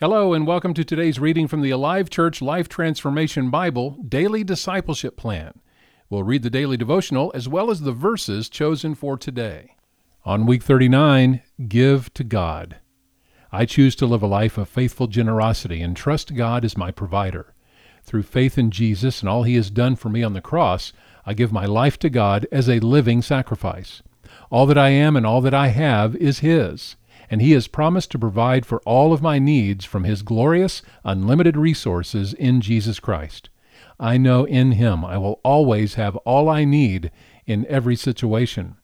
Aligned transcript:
Hello, 0.00 0.32
and 0.32 0.46
welcome 0.46 0.74
to 0.74 0.84
today's 0.84 1.18
reading 1.18 1.48
from 1.48 1.60
the 1.60 1.72
Alive 1.72 2.08
Church 2.08 2.40
Life 2.40 2.68
Transformation 2.68 3.50
Bible 3.50 3.98
Daily 4.08 4.44
Discipleship 4.44 5.16
Plan. 5.16 5.58
We'll 6.08 6.22
read 6.22 6.44
the 6.44 6.50
daily 6.50 6.76
devotional 6.76 7.32
as 7.34 7.48
well 7.48 7.68
as 7.68 7.80
the 7.80 7.90
verses 7.90 8.48
chosen 8.48 8.94
for 8.94 9.16
today. 9.18 9.74
On 10.24 10.46
week 10.46 10.62
39, 10.62 11.42
Give 11.66 12.14
to 12.14 12.22
God. 12.22 12.76
I 13.50 13.64
choose 13.64 13.96
to 13.96 14.06
live 14.06 14.22
a 14.22 14.28
life 14.28 14.56
of 14.56 14.68
faithful 14.68 15.08
generosity 15.08 15.82
and 15.82 15.96
trust 15.96 16.36
God 16.36 16.64
as 16.64 16.76
my 16.76 16.92
provider. 16.92 17.52
Through 18.04 18.22
faith 18.22 18.56
in 18.56 18.70
Jesus 18.70 19.18
and 19.18 19.28
all 19.28 19.42
he 19.42 19.56
has 19.56 19.68
done 19.68 19.96
for 19.96 20.10
me 20.10 20.22
on 20.22 20.32
the 20.32 20.40
cross, 20.40 20.92
I 21.26 21.34
give 21.34 21.50
my 21.50 21.66
life 21.66 21.98
to 21.98 22.08
God 22.08 22.46
as 22.52 22.68
a 22.68 22.78
living 22.78 23.20
sacrifice. 23.20 24.04
All 24.48 24.64
that 24.66 24.78
I 24.78 24.90
am 24.90 25.16
and 25.16 25.26
all 25.26 25.40
that 25.40 25.54
I 25.54 25.68
have 25.68 26.14
is 26.14 26.38
his 26.38 26.94
and 27.30 27.42
He 27.42 27.52
has 27.52 27.68
promised 27.68 28.10
to 28.12 28.18
provide 28.18 28.64
for 28.64 28.80
all 28.86 29.12
of 29.12 29.22
my 29.22 29.38
needs 29.38 29.84
from 29.84 30.04
His 30.04 30.22
glorious, 30.22 30.82
unlimited 31.04 31.56
resources 31.56 32.32
in 32.34 32.60
Jesus 32.60 33.00
Christ. 33.00 33.50
I 34.00 34.16
know 34.16 34.44
in 34.44 34.72
Him 34.72 35.04
I 35.04 35.18
will 35.18 35.40
always 35.44 35.94
have 35.94 36.16
all 36.18 36.48
I 36.48 36.64
need 36.64 37.10
in 37.46 37.66
every 37.66 37.96
situation. 37.96 38.76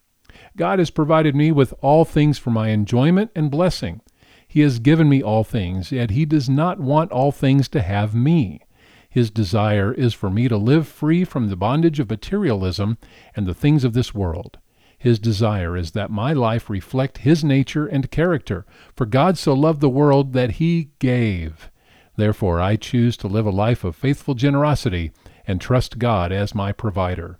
God 0.56 0.78
has 0.78 0.90
provided 0.90 1.34
me 1.34 1.52
with 1.52 1.74
all 1.80 2.04
things 2.04 2.38
for 2.38 2.50
my 2.50 2.68
enjoyment 2.68 3.30
and 3.34 3.50
blessing. 3.50 4.00
He 4.46 4.60
has 4.60 4.78
given 4.78 5.08
me 5.08 5.22
all 5.22 5.44
things, 5.44 5.90
yet 5.90 6.10
He 6.10 6.24
does 6.24 6.48
not 6.48 6.78
want 6.78 7.10
all 7.10 7.32
things 7.32 7.68
to 7.70 7.82
have 7.82 8.14
me. 8.14 8.60
His 9.08 9.30
desire 9.30 9.92
is 9.92 10.12
for 10.12 10.30
me 10.30 10.48
to 10.48 10.56
live 10.56 10.88
free 10.88 11.24
from 11.24 11.48
the 11.48 11.56
bondage 11.56 12.00
of 12.00 12.10
materialism 12.10 12.98
and 13.36 13.46
the 13.46 13.54
things 13.54 13.84
of 13.84 13.92
this 13.92 14.12
world. 14.12 14.58
His 15.04 15.18
desire 15.18 15.76
is 15.76 15.90
that 15.90 16.10
my 16.10 16.32
life 16.32 16.70
reflect 16.70 17.18
His 17.18 17.44
nature 17.44 17.86
and 17.86 18.10
character, 18.10 18.64
for 18.96 19.04
God 19.04 19.36
so 19.36 19.52
loved 19.52 19.82
the 19.82 19.88
world 19.90 20.32
that 20.32 20.52
He 20.52 20.92
gave. 20.98 21.70
Therefore, 22.16 22.58
I 22.58 22.76
choose 22.76 23.14
to 23.18 23.28
live 23.28 23.44
a 23.44 23.50
life 23.50 23.84
of 23.84 23.94
faithful 23.94 24.32
generosity 24.32 25.12
and 25.46 25.60
trust 25.60 25.98
God 25.98 26.32
as 26.32 26.54
my 26.54 26.72
provider. 26.72 27.38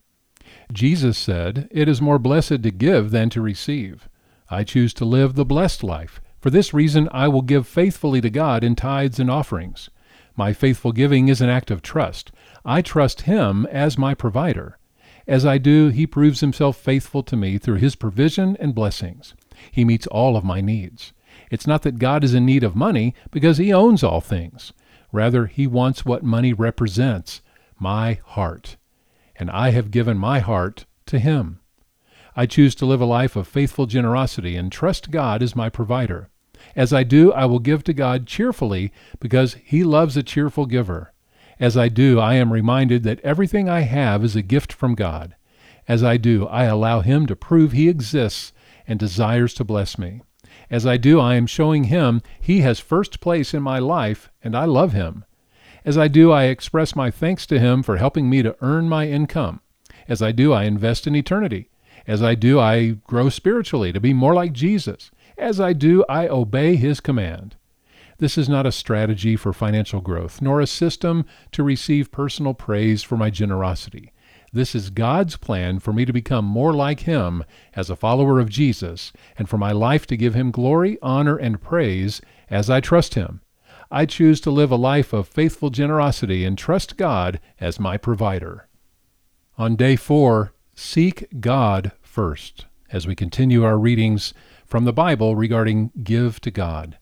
Jesus 0.74 1.16
said, 1.16 1.66
It 1.70 1.88
is 1.88 2.02
more 2.02 2.18
blessed 2.18 2.62
to 2.64 2.70
give 2.70 3.12
than 3.12 3.30
to 3.30 3.40
receive. 3.40 4.10
I 4.50 4.62
choose 4.62 4.92
to 4.92 5.06
live 5.06 5.34
the 5.34 5.46
blessed 5.46 5.82
life. 5.82 6.20
For 6.42 6.50
this 6.50 6.74
reason, 6.74 7.08
I 7.12 7.28
will 7.28 7.40
give 7.40 7.66
faithfully 7.66 8.20
to 8.20 8.28
God 8.28 8.62
in 8.62 8.76
tithes 8.76 9.18
and 9.18 9.30
offerings. 9.30 9.88
My 10.36 10.52
faithful 10.52 10.92
giving 10.92 11.28
is 11.28 11.40
an 11.40 11.48
act 11.48 11.70
of 11.70 11.80
trust. 11.80 12.30
I 12.62 12.82
trust 12.82 13.22
Him 13.22 13.64
as 13.70 13.96
my 13.96 14.12
provider. 14.12 14.78
As 15.26 15.46
I 15.46 15.58
do, 15.58 15.88
He 15.88 16.06
proves 16.06 16.40
Himself 16.40 16.76
faithful 16.76 17.22
to 17.22 17.36
me 17.36 17.58
through 17.58 17.76
His 17.76 17.96
provision 17.96 18.56
and 18.60 18.74
blessings. 18.74 19.34
He 19.70 19.84
meets 19.84 20.06
all 20.08 20.36
of 20.36 20.44
my 20.44 20.60
needs. 20.60 21.12
It's 21.50 21.66
not 21.66 21.82
that 21.82 21.98
God 21.98 22.24
is 22.24 22.34
in 22.34 22.44
need 22.44 22.62
of 22.62 22.76
money, 22.76 23.14
because 23.30 23.58
He 23.58 23.72
owns 23.72 24.02
all 24.02 24.20
things. 24.20 24.72
Rather, 25.12 25.46
He 25.46 25.66
wants 25.66 26.04
what 26.04 26.22
money 26.22 26.52
represents 26.52 27.40
my 27.78 28.18
heart. 28.24 28.76
And 29.36 29.50
I 29.50 29.70
have 29.70 29.90
given 29.90 30.18
my 30.18 30.40
heart 30.40 30.84
to 31.06 31.18
Him. 31.18 31.60
I 32.36 32.46
choose 32.46 32.74
to 32.76 32.86
live 32.86 33.00
a 33.00 33.06
life 33.06 33.36
of 33.36 33.48
faithful 33.48 33.86
generosity 33.86 34.56
and 34.56 34.70
trust 34.70 35.10
God 35.10 35.42
as 35.42 35.56
my 35.56 35.68
provider. 35.68 36.28
As 36.76 36.92
I 36.92 37.02
do, 37.02 37.32
I 37.32 37.46
will 37.46 37.60
give 37.60 37.84
to 37.84 37.92
God 37.92 38.26
cheerfully 38.26 38.92
because 39.20 39.54
He 39.64 39.84
loves 39.84 40.16
a 40.16 40.22
cheerful 40.22 40.66
giver. 40.66 41.13
As 41.60 41.76
I 41.76 41.88
do, 41.88 42.18
I 42.18 42.34
am 42.34 42.52
reminded 42.52 43.02
that 43.04 43.20
everything 43.20 43.68
I 43.68 43.80
have 43.80 44.24
is 44.24 44.34
a 44.34 44.42
gift 44.42 44.72
from 44.72 44.94
God. 44.94 45.36
As 45.86 46.02
I 46.02 46.16
do, 46.16 46.46
I 46.46 46.64
allow 46.64 47.00
Him 47.00 47.26
to 47.26 47.36
prove 47.36 47.72
He 47.72 47.88
exists 47.88 48.52
and 48.86 48.98
desires 48.98 49.54
to 49.54 49.64
bless 49.64 49.98
me. 49.98 50.22
As 50.70 50.86
I 50.86 50.96
do, 50.96 51.20
I 51.20 51.34
am 51.34 51.46
showing 51.46 51.84
Him 51.84 52.22
He 52.40 52.60
has 52.60 52.80
first 52.80 53.20
place 53.20 53.54
in 53.54 53.62
my 53.62 53.78
life 53.78 54.30
and 54.42 54.56
I 54.56 54.64
love 54.64 54.92
Him. 54.92 55.24
As 55.84 55.98
I 55.98 56.08
do, 56.08 56.32
I 56.32 56.44
express 56.44 56.96
my 56.96 57.10
thanks 57.10 57.46
to 57.46 57.58
Him 57.58 57.82
for 57.82 57.98
helping 57.98 58.30
me 58.30 58.42
to 58.42 58.56
earn 58.60 58.88
my 58.88 59.06
income. 59.06 59.60
As 60.08 60.22
I 60.22 60.32
do, 60.32 60.52
I 60.52 60.64
invest 60.64 61.06
in 61.06 61.14
eternity. 61.14 61.70
As 62.06 62.22
I 62.22 62.34
do, 62.34 62.58
I 62.58 62.96
grow 63.06 63.28
spiritually 63.28 63.92
to 63.92 64.00
be 64.00 64.12
more 64.12 64.34
like 64.34 64.52
Jesus. 64.52 65.10
As 65.36 65.60
I 65.60 65.72
do, 65.72 66.04
I 66.08 66.28
obey 66.28 66.76
His 66.76 67.00
command. 67.00 67.56
This 68.24 68.38
is 68.38 68.48
not 68.48 68.64
a 68.64 68.72
strategy 68.72 69.36
for 69.36 69.52
financial 69.52 70.00
growth, 70.00 70.40
nor 70.40 70.58
a 70.58 70.66
system 70.66 71.26
to 71.52 71.62
receive 71.62 72.10
personal 72.10 72.54
praise 72.54 73.02
for 73.02 73.18
my 73.18 73.28
generosity. 73.28 74.14
This 74.50 74.74
is 74.74 74.88
God's 74.88 75.36
plan 75.36 75.78
for 75.78 75.92
me 75.92 76.06
to 76.06 76.12
become 76.14 76.46
more 76.46 76.72
like 76.72 77.00
Him 77.00 77.44
as 77.74 77.90
a 77.90 77.96
follower 77.96 78.40
of 78.40 78.48
Jesus, 78.48 79.12
and 79.36 79.46
for 79.46 79.58
my 79.58 79.72
life 79.72 80.06
to 80.06 80.16
give 80.16 80.32
Him 80.32 80.50
glory, 80.50 80.96
honor, 81.02 81.36
and 81.36 81.60
praise 81.60 82.22
as 82.48 82.70
I 82.70 82.80
trust 82.80 83.12
Him. 83.12 83.42
I 83.90 84.06
choose 84.06 84.40
to 84.40 84.50
live 84.50 84.70
a 84.70 84.76
life 84.76 85.12
of 85.12 85.28
faithful 85.28 85.68
generosity 85.68 86.46
and 86.46 86.56
trust 86.56 86.96
God 86.96 87.40
as 87.60 87.78
my 87.78 87.98
provider. 87.98 88.68
On 89.58 89.76
day 89.76 89.96
four, 89.96 90.54
seek 90.74 91.26
God 91.40 91.92
first, 92.00 92.64
as 92.90 93.06
we 93.06 93.14
continue 93.14 93.64
our 93.64 93.76
readings 93.76 94.32
from 94.64 94.86
the 94.86 94.94
Bible 94.94 95.36
regarding 95.36 95.90
give 96.02 96.40
to 96.40 96.50
God. 96.50 96.96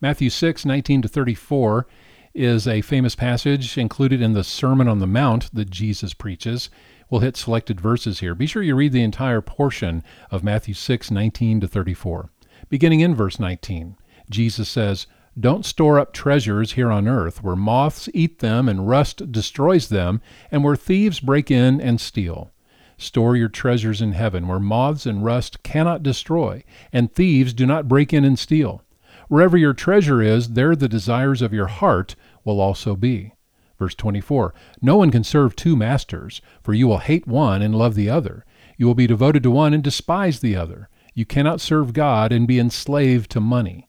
Matthew 0.00 0.30
6, 0.30 0.64
19 0.64 1.02
to 1.02 1.08
34 1.08 1.86
is 2.34 2.66
a 2.66 2.80
famous 2.80 3.14
passage 3.14 3.78
included 3.78 4.20
in 4.20 4.32
the 4.32 4.42
Sermon 4.42 4.88
on 4.88 4.98
the 4.98 5.06
Mount 5.06 5.54
that 5.54 5.70
Jesus 5.70 6.14
preaches. 6.14 6.68
We'll 7.08 7.20
hit 7.20 7.36
selected 7.36 7.80
verses 7.80 8.20
here. 8.20 8.34
Be 8.34 8.46
sure 8.46 8.62
you 8.62 8.74
read 8.74 8.92
the 8.92 9.04
entire 9.04 9.40
portion 9.40 10.02
of 10.30 10.42
Matthew 10.42 10.74
6, 10.74 11.10
19 11.10 11.60
to 11.60 11.68
34. 11.68 12.30
Beginning 12.68 13.00
in 13.00 13.14
verse 13.14 13.38
19, 13.38 13.96
Jesus 14.28 14.68
says, 14.68 15.06
Don't 15.38 15.64
store 15.64 16.00
up 16.00 16.12
treasures 16.12 16.72
here 16.72 16.90
on 16.90 17.06
earth, 17.06 17.42
where 17.42 17.56
moths 17.56 18.08
eat 18.12 18.40
them 18.40 18.68
and 18.68 18.88
rust 18.88 19.30
destroys 19.30 19.88
them, 19.88 20.20
and 20.50 20.64
where 20.64 20.76
thieves 20.76 21.20
break 21.20 21.52
in 21.52 21.80
and 21.80 22.00
steal. 22.00 22.52
Store 22.96 23.36
your 23.36 23.48
treasures 23.48 24.00
in 24.00 24.12
heaven, 24.12 24.48
where 24.48 24.60
moths 24.60 25.06
and 25.06 25.24
rust 25.24 25.62
cannot 25.62 26.02
destroy, 26.02 26.64
and 26.92 27.12
thieves 27.12 27.52
do 27.52 27.66
not 27.66 27.86
break 27.86 28.12
in 28.12 28.24
and 28.24 28.38
steal. 28.38 28.82
Wherever 29.28 29.56
your 29.56 29.72
treasure 29.72 30.20
is, 30.22 30.50
there 30.50 30.76
the 30.76 30.88
desires 30.88 31.42
of 31.42 31.52
your 31.52 31.66
heart 31.66 32.14
will 32.44 32.60
also 32.60 32.96
be. 32.96 33.32
Verse 33.78 33.94
24 33.94 34.54
No 34.80 34.96
one 34.96 35.10
can 35.10 35.24
serve 35.24 35.56
two 35.56 35.76
masters, 35.76 36.40
for 36.62 36.74
you 36.74 36.86
will 36.86 36.98
hate 36.98 37.26
one 37.26 37.62
and 37.62 37.74
love 37.74 37.94
the 37.94 38.10
other. 38.10 38.44
You 38.76 38.86
will 38.86 38.94
be 38.94 39.06
devoted 39.06 39.42
to 39.42 39.50
one 39.50 39.74
and 39.74 39.82
despise 39.82 40.40
the 40.40 40.56
other. 40.56 40.88
You 41.14 41.24
cannot 41.24 41.60
serve 41.60 41.92
God 41.92 42.32
and 42.32 42.46
be 42.46 42.58
enslaved 42.58 43.30
to 43.32 43.40
money. 43.40 43.88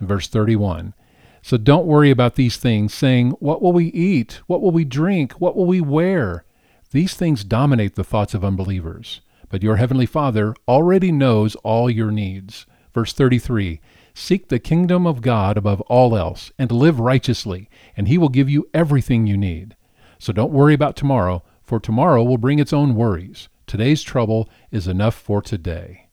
In 0.00 0.06
verse 0.06 0.28
31 0.28 0.94
So 1.42 1.56
don't 1.56 1.86
worry 1.86 2.10
about 2.10 2.34
these 2.34 2.56
things, 2.56 2.94
saying, 2.94 3.30
What 3.40 3.62
will 3.62 3.72
we 3.72 3.86
eat? 3.86 4.40
What 4.46 4.60
will 4.60 4.70
we 4.70 4.84
drink? 4.84 5.32
What 5.34 5.56
will 5.56 5.66
we 5.66 5.80
wear? 5.80 6.44
These 6.90 7.14
things 7.14 7.44
dominate 7.44 7.96
the 7.96 8.04
thoughts 8.04 8.34
of 8.34 8.44
unbelievers. 8.44 9.20
But 9.50 9.62
your 9.62 9.76
heavenly 9.76 10.06
Father 10.06 10.54
already 10.66 11.12
knows 11.12 11.54
all 11.56 11.90
your 11.90 12.10
needs. 12.10 12.66
Verse 12.94 13.12
33 13.12 13.80
Seek 14.20 14.48
the 14.48 14.58
kingdom 14.58 15.06
of 15.06 15.22
God 15.22 15.56
above 15.56 15.80
all 15.82 16.16
else, 16.16 16.50
and 16.58 16.72
live 16.72 16.98
righteously, 16.98 17.70
and 17.96 18.08
He 18.08 18.18
will 18.18 18.28
give 18.28 18.50
you 18.50 18.68
everything 18.74 19.28
you 19.28 19.36
need. 19.36 19.76
So 20.18 20.32
don't 20.32 20.52
worry 20.52 20.74
about 20.74 20.96
tomorrow, 20.96 21.44
for 21.62 21.78
tomorrow 21.78 22.24
will 22.24 22.36
bring 22.36 22.58
its 22.58 22.72
own 22.72 22.96
worries. 22.96 23.48
Today's 23.68 24.02
trouble 24.02 24.50
is 24.72 24.88
enough 24.88 25.14
for 25.14 25.40
today. 25.40 26.08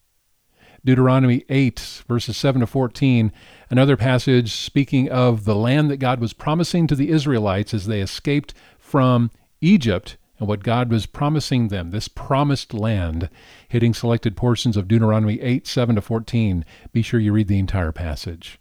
Deuteronomy 0.85 1.45
8, 1.49 2.03
verses 2.07 2.37
7 2.37 2.61
to 2.61 2.67
14, 2.67 3.33
another 3.71 3.97
passage 3.97 4.51
speaking 4.51 5.09
of 5.09 5.43
the 5.43 5.55
land 5.55 5.89
that 5.89 5.97
God 5.97 6.19
was 6.19 6.31
promising 6.31 6.85
to 6.85 6.95
the 6.95 7.09
Israelites 7.09 7.73
as 7.73 7.87
they 7.87 8.01
escaped 8.01 8.53
from 8.77 9.31
Egypt 9.61 10.15
and 10.39 10.47
what 10.47 10.63
God 10.63 10.91
was 10.91 11.05
promising 11.05 11.69
them, 11.69 11.91
this 11.91 12.07
promised 12.07 12.73
land, 12.73 13.29
hitting 13.67 13.93
selected 13.93 14.35
portions 14.35 14.75
of 14.75 14.87
Deuteronomy 14.87 15.39
8, 15.41 15.65
7 15.65 15.95
to 15.95 16.01
14. 16.01 16.65
Be 16.91 17.01
sure 17.01 17.19
you 17.19 17.31
read 17.31 17.47
the 17.47 17.59
entire 17.59 17.91
passage. 17.91 18.59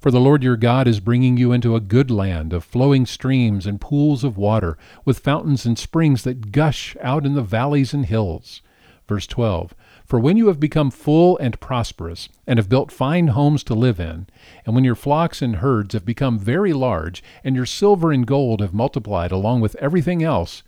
For 0.00 0.10
the 0.10 0.20
Lord 0.20 0.42
your 0.42 0.56
God 0.56 0.86
is 0.86 1.00
bringing 1.00 1.36
you 1.36 1.52
into 1.52 1.74
a 1.74 1.80
good 1.80 2.10
land 2.10 2.52
of 2.52 2.64
flowing 2.64 3.06
streams 3.06 3.66
and 3.66 3.80
pools 3.80 4.24
of 4.24 4.36
water, 4.36 4.76
with 5.04 5.18
fountains 5.18 5.66
and 5.66 5.78
springs 5.78 6.22
that 6.22 6.52
gush 6.52 6.96
out 7.00 7.26
in 7.26 7.34
the 7.34 7.42
valleys 7.42 7.92
and 7.94 8.06
hills. 8.06 8.62
Verse 9.08 9.26
12 9.26 9.74
For 10.04 10.20
when 10.20 10.36
you 10.36 10.48
have 10.48 10.60
become 10.60 10.90
full 10.90 11.38
and 11.38 11.58
prosperous, 11.60 12.28
and 12.46 12.58
have 12.58 12.68
built 12.68 12.92
fine 12.92 13.28
homes 13.28 13.64
to 13.64 13.74
live 13.74 13.98
in, 13.98 14.26
and 14.64 14.74
when 14.74 14.84
your 14.84 14.94
flocks 14.94 15.40
and 15.42 15.56
herds 15.56 15.94
have 15.94 16.04
become 16.04 16.38
very 16.38 16.72
large, 16.72 17.22
and 17.42 17.56
your 17.56 17.66
silver 17.66 18.12
and 18.12 18.26
gold 18.26 18.60
have 18.60 18.74
multiplied 18.74 19.32
along 19.32 19.60
with 19.60 19.76
everything 19.76 20.22
else, 20.22 20.62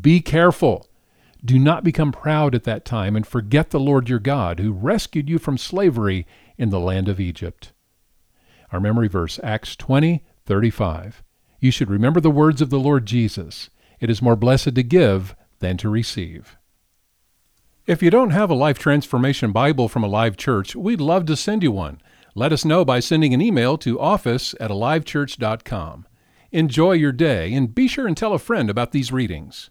be 0.00 0.20
careful. 0.20 0.88
Do 1.44 1.58
not 1.58 1.84
become 1.84 2.10
proud 2.10 2.54
at 2.54 2.64
that 2.64 2.84
time 2.84 3.16
and 3.16 3.26
forget 3.26 3.70
the 3.70 3.80
Lord 3.80 4.08
your 4.08 4.18
God, 4.18 4.58
who 4.58 4.72
rescued 4.72 5.28
you 5.28 5.38
from 5.38 5.58
slavery 5.58 6.26
in 6.56 6.70
the 6.70 6.80
land 6.80 7.08
of 7.08 7.20
Egypt. 7.20 7.72
Our 8.72 8.80
memory 8.80 9.08
verse, 9.08 9.38
Acts 9.42 9.76
20, 9.76 10.24
35. 10.46 11.22
You 11.60 11.70
should 11.70 11.90
remember 11.90 12.20
the 12.20 12.30
words 12.30 12.60
of 12.62 12.70
the 12.70 12.78
Lord 12.78 13.06
Jesus. 13.06 13.70
It 14.00 14.10
is 14.10 14.22
more 14.22 14.36
blessed 14.36 14.74
to 14.74 14.82
give 14.82 15.34
than 15.60 15.76
to 15.78 15.88
receive. 15.88 16.56
If 17.86 18.02
you 18.02 18.10
don't 18.10 18.30
have 18.30 18.50
a 18.50 18.54
Life 18.54 18.78
Transformation 18.78 19.52
Bible 19.52 19.88
from 19.88 20.02
Alive 20.02 20.38
Church, 20.38 20.74
we'd 20.74 21.00
love 21.00 21.26
to 21.26 21.36
send 21.36 21.62
you 21.62 21.72
one. 21.72 22.00
Let 22.34 22.52
us 22.52 22.64
know 22.64 22.84
by 22.84 23.00
sending 23.00 23.34
an 23.34 23.42
email 23.42 23.76
to 23.78 24.00
office 24.00 24.54
at 24.58 24.70
alivechurch.com. 24.70 26.06
Enjoy 26.50 26.92
your 26.92 27.12
day 27.12 27.52
and 27.52 27.74
be 27.74 27.86
sure 27.86 28.06
and 28.06 28.16
tell 28.16 28.32
a 28.32 28.38
friend 28.38 28.70
about 28.70 28.92
these 28.92 29.12
readings. 29.12 29.70